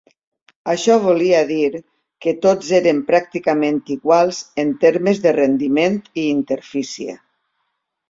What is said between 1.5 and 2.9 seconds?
dir que tots